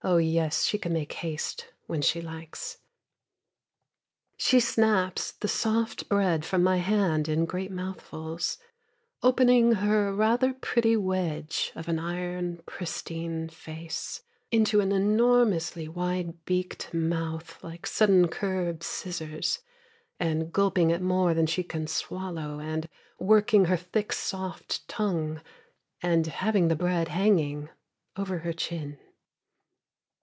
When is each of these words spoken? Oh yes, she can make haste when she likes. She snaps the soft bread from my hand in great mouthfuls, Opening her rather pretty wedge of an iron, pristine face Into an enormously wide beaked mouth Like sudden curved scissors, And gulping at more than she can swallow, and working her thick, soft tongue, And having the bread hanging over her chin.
Oh 0.00 0.18
yes, 0.18 0.62
she 0.62 0.78
can 0.78 0.92
make 0.92 1.12
haste 1.12 1.72
when 1.88 2.02
she 2.02 2.20
likes. 2.22 2.78
She 4.36 4.60
snaps 4.60 5.32
the 5.32 5.48
soft 5.48 6.08
bread 6.08 6.44
from 6.44 6.62
my 6.62 6.76
hand 6.76 7.28
in 7.28 7.46
great 7.46 7.72
mouthfuls, 7.72 8.58
Opening 9.24 9.72
her 9.72 10.14
rather 10.14 10.52
pretty 10.54 10.96
wedge 10.96 11.72
of 11.74 11.88
an 11.88 11.98
iron, 11.98 12.62
pristine 12.64 13.48
face 13.48 14.22
Into 14.52 14.80
an 14.80 14.92
enormously 14.92 15.88
wide 15.88 16.44
beaked 16.44 16.94
mouth 16.94 17.62
Like 17.64 17.84
sudden 17.84 18.28
curved 18.28 18.84
scissors, 18.84 19.58
And 20.20 20.52
gulping 20.52 20.92
at 20.92 21.02
more 21.02 21.34
than 21.34 21.46
she 21.48 21.64
can 21.64 21.88
swallow, 21.88 22.60
and 22.60 22.88
working 23.18 23.64
her 23.64 23.76
thick, 23.76 24.12
soft 24.12 24.86
tongue, 24.86 25.42
And 26.00 26.24
having 26.28 26.68
the 26.68 26.76
bread 26.76 27.08
hanging 27.08 27.68
over 28.16 28.38
her 28.38 28.52
chin. 28.52 29.00